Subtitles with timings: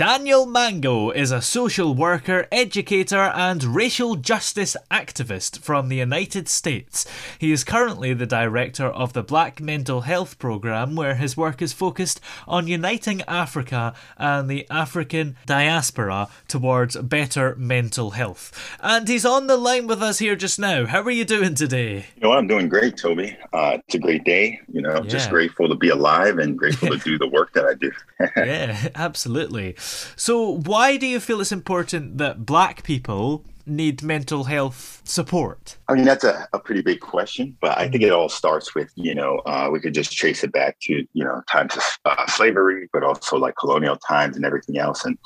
[0.00, 7.04] Daniel Mango is a social worker, educator, and racial justice activist from the United States.
[7.38, 11.74] He is currently the director of the Black Mental Health Program, where his work is
[11.74, 18.78] focused on uniting Africa and the African diaspora towards better mental health.
[18.80, 20.86] And he's on the line with us here just now.
[20.86, 22.06] How are you doing today?
[22.16, 23.36] You know, I'm doing great, Toby.
[23.52, 24.60] Uh, it's a great day.
[24.72, 27.74] You know, just grateful to be alive and grateful to do the work that I
[27.74, 27.92] do.
[28.36, 29.76] yeah, absolutely.
[30.16, 35.76] So, why do you feel it's important that black people need mental health support?
[35.88, 38.90] I mean, that's a, a pretty big question, but I think it all starts with,
[38.94, 42.26] you know, uh, we could just trace it back to, you know, times of uh,
[42.26, 45.18] slavery, but also like colonial times and everything else, and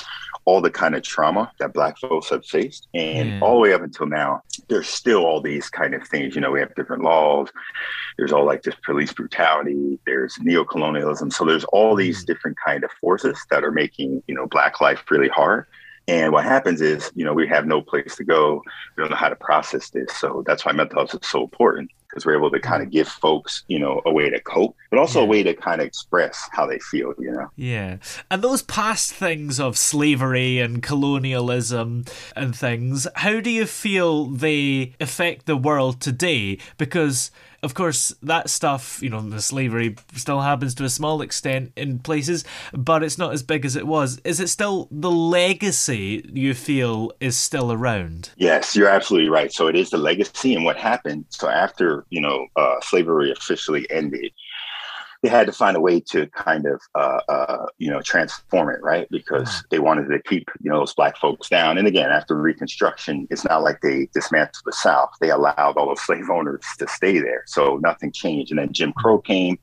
[0.47, 2.89] all the kind of trauma that Black folks have faced.
[2.95, 3.39] And Yeah.
[3.41, 6.35] all the way up until now, there's still all these kind of things.
[6.35, 7.49] You know, we have different laws.
[8.19, 9.99] There's all like this police brutality.
[10.07, 11.33] There's neocolonialism.
[11.33, 15.03] So there's all these different kind of forces that are making, you know, Black life
[15.11, 15.67] really hard.
[16.07, 18.63] And what happens is, you know, we have no place to go.
[18.97, 20.15] We don't know how to process this.
[20.17, 22.93] So that's why mental health is so important because we're able to kind of mm.
[22.93, 25.87] give folks, you know, a way to cope, but also a way to kind of
[25.87, 27.49] express how they feel, you know.
[27.57, 27.97] Yeah.
[28.31, 32.05] And those past things of slavery and colonialism
[32.37, 36.59] and things, how do you feel they affect the world today?
[36.79, 37.33] Because,
[37.65, 41.99] of course, that stuff, you know, the slavery still happens to a small extent in
[41.99, 44.21] places, but it's not as big as it was.
[44.25, 48.31] Is it still the legacy you feel is still around?
[48.37, 49.53] Yes, you're absolutely right.
[49.53, 51.25] So it is the legacy and what happened.
[51.31, 54.33] So after, you know, uh, slavery officially ended,
[55.25, 58.83] they had to find a way to kind of, uh, uh, you know, transform it,
[58.83, 59.09] right?
[59.11, 61.79] Because they wanted to keep, you know, those black folks down.
[61.79, 65.09] And again, after Reconstruction, it's not like they dismantled the South.
[65.23, 67.43] They allowed all those slave owners to stay there.
[67.47, 68.53] So nothing changed.
[68.53, 69.59] And then Jim Crow came.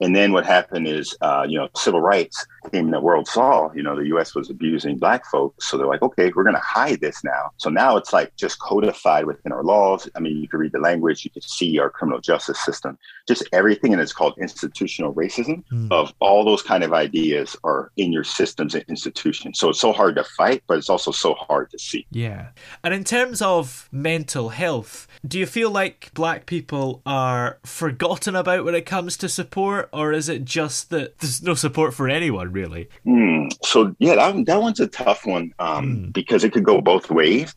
[0.00, 3.72] And then what happened is, uh, you know, civil rights came in the world saw,
[3.72, 4.34] you know, the U.S.
[4.34, 5.68] was abusing black folks.
[5.68, 7.50] So they're like, okay, we're going to hide this now.
[7.58, 10.08] So now it's like just codified within our laws.
[10.14, 12.98] I mean, you can read the language, you can see our criminal justice system,
[13.28, 13.92] just everything.
[13.92, 18.74] And it's called institutional racism of all those kind of ideas are in your systems
[18.74, 19.58] and institutions.
[19.58, 22.06] So it's so hard to fight, but it's also so hard to see.
[22.10, 22.48] Yeah.
[22.82, 28.64] And in terms of mental health, do you feel like black people are forgotten about
[28.64, 32.52] when it comes to support, or is it just that there's no support for anyone,
[32.52, 32.88] really?
[33.04, 33.48] Hmm.
[33.62, 37.54] So yeah, that, that one's a tough one um, because it could go both ways.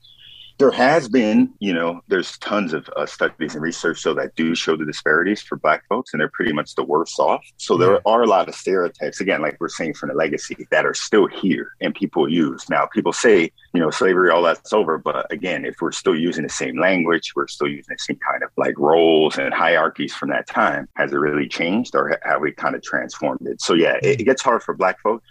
[0.60, 4.54] There has been, you know, there's tons of uh, studies and research so that do
[4.56, 7.42] show the disparities for Black folks, and they're pretty much the worst off.
[7.56, 10.86] So there are a lot of stereotypes, again, like we're saying from the legacy, that
[10.86, 12.70] are still here and people use.
[12.70, 16.44] Now, people say, you know, slavery, all that's over, but again, if we're still using
[16.44, 20.28] the same language, we're still using the same kind of like roles and hierarchies from
[20.32, 23.62] that time, has it really changed, or have we kind of transformed it?
[23.62, 25.26] So yeah, it, it gets hard for Black folks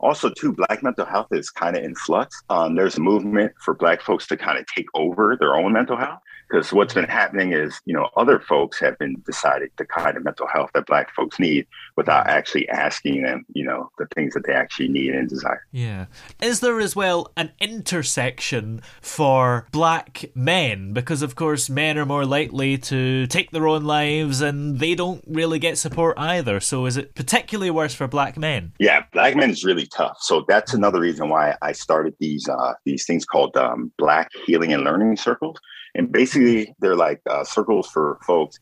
[0.00, 2.42] also too black mental health is kind of in flux.
[2.50, 5.96] Um, there's a movement for black folks to kind of take over their own mental
[5.96, 6.20] health
[6.50, 10.24] because what's been happening is you know other folks have been deciding the kind of
[10.24, 11.66] mental health that black folks need
[11.96, 16.06] without actually asking them you know the things that they actually need and desire Yeah.
[16.40, 20.92] Is there as well an intersection for black men?
[20.92, 25.22] Because, of course, men are more likely to take their own lives and they don't
[25.26, 26.60] really get support either.
[26.60, 28.72] So, is it particularly worse for black men?
[28.78, 32.74] yeah black men is really tough so that's another reason why i started these uh,
[32.84, 35.58] these things called um, black healing and learning circles
[35.94, 38.58] and basically they're like uh, circles for folks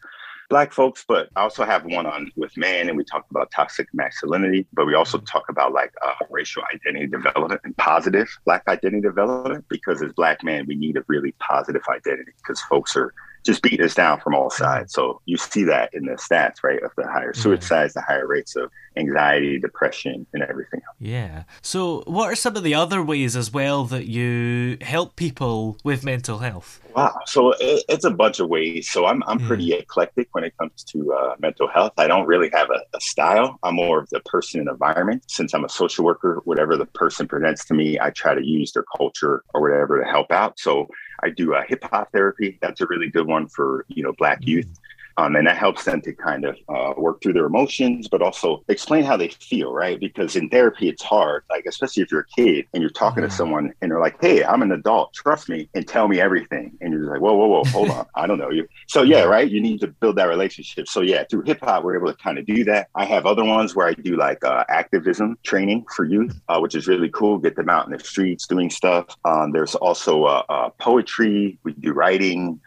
[0.49, 3.89] black folks, but I also have one on with men, and we talk about toxic
[3.93, 9.03] masculinity, but we also talk about like uh, racial identity development and positive black identity
[9.03, 13.13] development because as black men, we need a really positive identity because folks are
[13.49, 14.93] just beating us down from all sides.
[14.93, 16.83] So you see that in the stats, right?
[16.83, 20.83] Of the higher suicides, the higher rates of anxiety, depression, and everything.
[20.87, 20.97] else.
[20.99, 21.45] Yeah.
[21.62, 26.05] So, what are some of the other ways as well that you help people with
[26.05, 26.79] mental health?
[26.95, 27.21] Wow.
[27.27, 28.91] So it, it's a bunch of ways.
[28.91, 31.93] So I'm, I'm pretty eclectic when it comes to uh, mental health.
[31.97, 33.59] I don't really have a, a, style.
[33.62, 35.23] I'm more of the person and environment.
[35.29, 38.73] Since I'm a social worker, whatever the person presents to me, I try to use
[38.73, 40.59] their culture or whatever to help out.
[40.59, 40.89] So
[41.23, 42.59] I do a hip hop therapy.
[42.61, 44.50] That's a really good one for, you know, black mm-hmm.
[44.50, 44.78] youth.
[45.19, 48.65] Um, and that helps them to kind of uh, work through their emotions, but also
[48.69, 49.99] explain how they feel, right?
[49.99, 53.31] Because in therapy, it's hard, like, especially if you're a kid and you're talking Mm-hmm.
[53.31, 56.76] to someone and they're like, hey, I'm an adult, trust me, and tell me everything.
[56.81, 58.06] And you're just like, whoa, whoa, whoa, hold on.
[58.15, 58.69] I don't know you.
[58.87, 59.50] So, yeah, right.
[59.50, 60.87] You need to build that relationship.
[60.88, 62.87] So, yeah, through hip hop, we're able to kind of do that.
[62.94, 66.76] I have other ones where I do like uh, activism training for youth, uh, which
[66.76, 67.38] is really cool.
[67.38, 69.06] Get them out in the streets doing stuff.
[69.25, 72.61] Um, there's also uh, uh, poetry, we do writing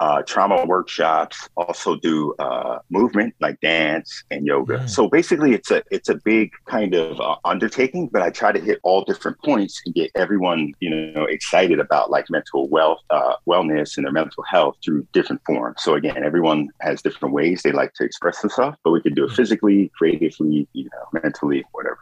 [0.00, 4.78] uh, trauma workshops, also do uh, movement like dance and yoga.
[4.78, 4.86] Yeah.
[4.86, 8.60] So basically, it's a it's a big kind of uh, undertaking, but I try to
[8.60, 13.34] hit all different points and get everyone you know excited about like mental wealth, uh,
[13.46, 15.82] wellness, and their mental health through different forms.
[15.82, 19.24] So again, everyone has different ways they like to express themselves, but we can do
[19.26, 21.98] it physically, creatively, you know, mentally, whatever.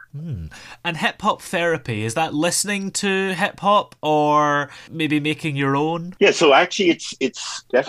[0.83, 6.15] And hip hop therapy, is that listening to hip hop or maybe making your own?
[6.19, 6.31] Yeah.
[6.31, 7.88] So actually, it's it's definitely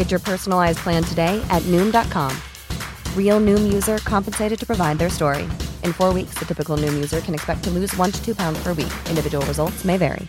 [0.00, 2.34] Get your personalized plan today at Noom.com.
[3.14, 5.42] Real Noom user compensated to provide their story.
[5.84, 8.62] In four weeks, the typical Noom user can expect to lose one to two pounds
[8.62, 8.92] per week.
[9.10, 10.26] Individual results may vary.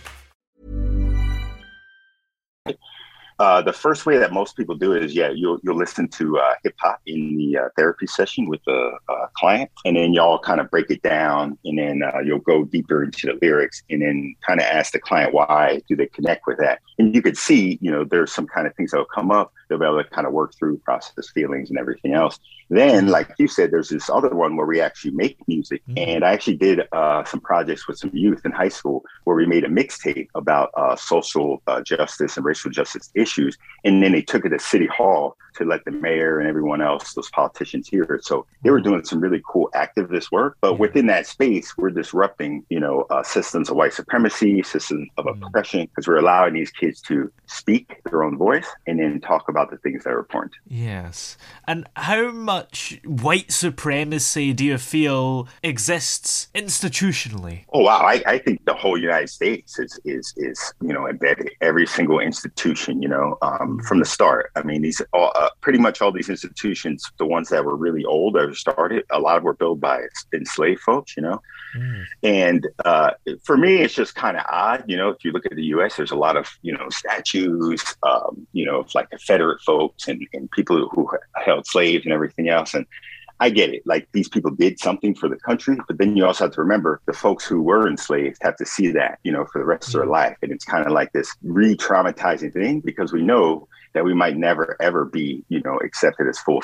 [3.38, 6.38] Uh, the first way that most people do it is, yeah, you'll you'll listen to
[6.38, 8.92] uh, hip hop in the uh, therapy session with the
[9.36, 13.02] client, and then y'all kind of break it down, and then uh, you'll go deeper
[13.02, 16.58] into the lyrics, and then kind of ask the client why do they connect with
[16.58, 19.32] that, and you could see, you know, there's some kind of things that will come
[19.32, 19.52] up.
[19.72, 22.38] They'll be able to kind of work through, process feelings, and everything else.
[22.68, 26.32] Then, like you said, there's this other one where we actually make music, and I
[26.32, 29.68] actually did uh, some projects with some youth in high school where we made a
[29.68, 34.50] mixtape about uh, social uh, justice and racial justice issues, and then they took it
[34.50, 38.24] to City Hall to let the mayor and everyone else, those politicians, hear it.
[38.24, 42.64] So they were doing some really cool activist work, but within that space, we're disrupting,
[42.70, 47.02] you know, uh, systems of white supremacy, systems of oppression, because we're allowing these kids
[47.02, 50.52] to speak their own voice and then talk about about the things that are important.
[50.66, 51.36] Yes.
[51.66, 57.64] And how much white supremacy do you feel exists institutionally?
[57.72, 61.50] Oh wow, I, I think the whole United States is is is you know embedded
[61.60, 63.02] every single institution.
[63.02, 64.50] You know, um, from the start.
[64.56, 68.04] I mean, these all, uh, pretty much all these institutions, the ones that were really
[68.04, 70.02] old that started, a lot were built by
[70.32, 71.16] enslaved folks.
[71.16, 71.42] You know,
[71.76, 72.04] mm.
[72.22, 73.12] and uh,
[73.42, 74.84] for me, it's just kind of odd.
[74.86, 77.82] You know, if you look at the U.S., there's a lot of you know statues,
[78.02, 81.08] um, you know, of like Confederate folks and, and people who
[81.44, 82.86] held slaves and everything else, and
[83.42, 83.82] I get it.
[83.84, 87.00] Like these people did something for the country, but then you also have to remember
[87.06, 89.94] the folks who were enslaved have to see that, you know, for the rest of
[89.94, 90.36] their life.
[90.42, 94.36] And it's kind of like this re traumatizing thing because we know that we might
[94.36, 96.62] never ever be, you know, accepted as full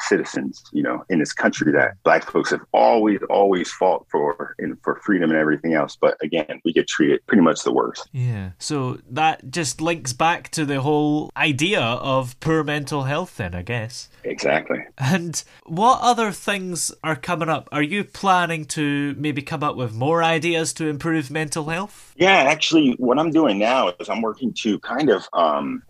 [0.00, 4.76] citizens, you know, in this country that black folks have always, always fought for and
[4.82, 5.96] for freedom and everything else.
[6.00, 8.08] But again, we get treated pretty much the worst.
[8.12, 8.50] Yeah.
[8.58, 13.62] So that just links back to the whole idea of poor mental health then, I
[13.62, 14.08] guess.
[14.24, 14.84] Exactly.
[14.96, 17.68] And what other things are coming up?
[17.72, 22.07] Are you planning to maybe come up with more ideas to improve mental health?
[22.18, 25.84] Yeah, actually, what I'm doing now is I'm working to kind of um,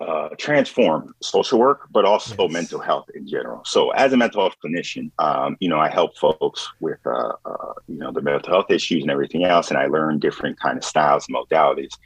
[0.00, 2.52] uh, transform social work, but also yes.
[2.52, 3.60] mental health in general.
[3.64, 7.72] So, as a mental health clinician, um, you know, I help folks with, uh, uh,
[7.88, 10.84] you know, the mental health issues and everything else, and I learn different kind of
[10.84, 11.98] styles and modalities.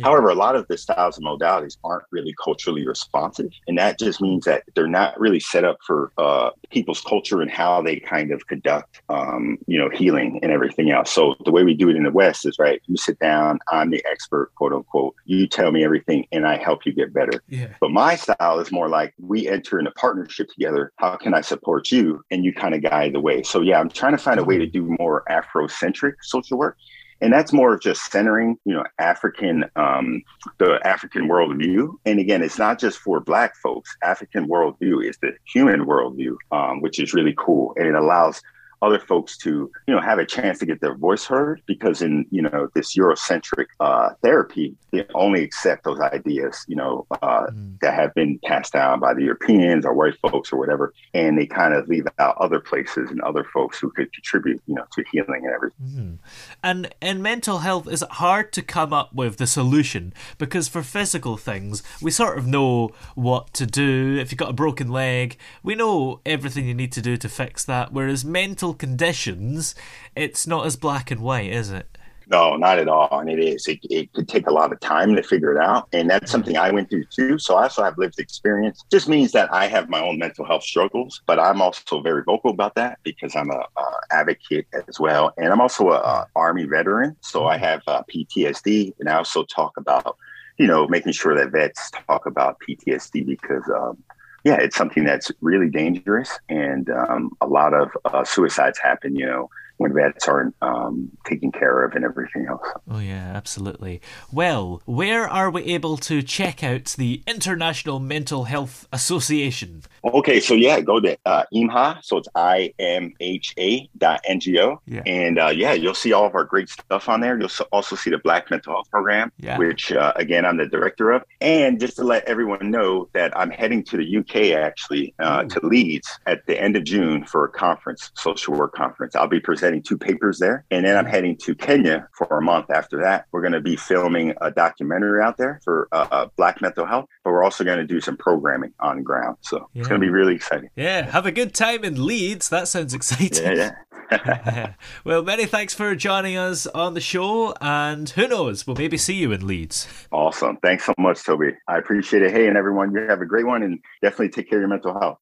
[0.00, 0.06] Yeah.
[0.06, 4.20] However, a lot of the styles and modalities aren't really culturally responsive, and that just
[4.20, 8.32] means that they're not really set up for uh, people's culture and how they kind
[8.32, 11.10] of conduct, um, you know, healing and everything else.
[11.10, 12.80] So the way we do it in the West is right.
[12.86, 15.14] You sit down, I'm the expert, quote unquote.
[15.26, 17.42] You tell me everything, and I help you get better.
[17.48, 17.68] Yeah.
[17.80, 20.92] But my style is more like we enter in a partnership together.
[20.96, 22.24] How can I support you?
[22.30, 23.42] And you kind of guide the way.
[23.42, 26.76] So yeah, I'm trying to find a way to do more Afrocentric social work
[27.20, 30.22] and that's more of just centering you know african um,
[30.58, 31.94] the african worldview.
[32.06, 33.96] And again it's not just for black folks.
[34.02, 37.74] African worldview is the human worldview um, which is really cool.
[37.76, 38.42] And it allows
[38.82, 42.26] other folks to you know have a chance to get their voice heard because in
[42.30, 47.78] you know this eurocentric uh, therapy they only accept those ideas you know uh, mm.
[47.80, 51.46] that have been passed down by the europeans or white folks or whatever and they
[51.46, 55.04] kind of leave out other places and other folks who could contribute you know to
[55.12, 56.18] healing and everything mm.
[56.62, 60.82] and in mental health is it hard to come up with the solution because for
[60.82, 65.36] physical things we sort of know what to do if you've got a broken leg
[65.62, 69.74] we know everything you need to do to fix that whereas mental conditions,
[70.14, 71.98] it's not as black and white, is it?
[72.30, 73.18] No, not at all.
[73.18, 73.66] And it is.
[73.66, 75.88] It, it could take a lot of time to figure it out.
[75.92, 77.40] And that's something I went through too.
[77.40, 78.84] So I also have lived experience.
[78.90, 82.52] Just means that I have my own mental health struggles, but I'm also very vocal
[82.52, 85.32] about that because I'm a, a advocate as well.
[85.38, 87.16] And I'm also a, a Army veteran.
[87.20, 88.94] So I have uh, PTSD.
[89.00, 90.16] And I also talk about,
[90.56, 93.98] you know, making sure that vets talk about PTSD because um,
[94.44, 99.16] yeah, it's something that's really dangerous, and um, a lot of uh, suicides happen.
[99.16, 102.66] You know, when vets aren't um, taken care of and everything else.
[102.90, 104.02] Oh, yeah, absolutely.
[104.30, 109.84] Well, where are we able to check out the International Mental Health Association?
[110.04, 114.40] Okay, so yeah, go to uh, IMHA, so it's I M H A dot N
[114.40, 114.80] G O.
[114.86, 115.02] Yeah.
[115.06, 117.38] And uh, yeah, you'll see all of our great stuff on there.
[117.38, 119.58] You'll also see the Black Mental Health Program, yeah.
[119.58, 121.22] which uh, again, I'm the director of.
[121.40, 125.60] And just to let everyone know that I'm heading to the UK actually, uh, to
[125.66, 129.14] Leeds at the end of June for a conference, social work conference.
[129.14, 130.64] I'll be presenting two papers there.
[130.70, 133.26] And then I'm heading to Kenya for a month after that.
[133.32, 137.06] We're going to be filming a documentary out there for uh, uh Black mental health,
[137.24, 139.36] but we're also going to do some programming on ground.
[139.42, 139.84] So yeah.
[139.90, 140.70] It's going to be really exciting.
[140.76, 142.48] Yeah, have a good time in Leeds.
[142.48, 143.56] That sounds exciting.
[143.56, 143.72] Yeah,
[144.12, 144.74] yeah.
[145.04, 149.14] well, many thanks for joining us on the show, and who knows, we'll maybe see
[149.14, 149.88] you in Leeds.
[150.12, 150.58] Awesome.
[150.62, 151.56] Thanks so much, Toby.
[151.66, 152.30] I appreciate it.
[152.30, 154.98] Hey, and everyone, you have a great one, and definitely take care of your mental
[154.98, 155.18] health.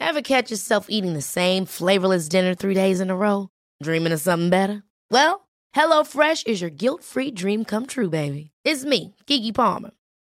[0.00, 3.50] Ever catch yourself eating the same flavorless dinner three days in a row?
[3.82, 4.82] Dreaming of something better?
[5.10, 8.50] Well, HelloFresh is your guilt free dream come true, baby.
[8.64, 9.90] It's me, Keke Palmer.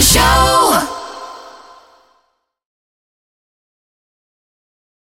[0.00, 0.43] Show.